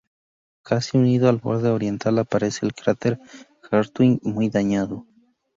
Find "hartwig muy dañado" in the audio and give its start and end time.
3.69-5.05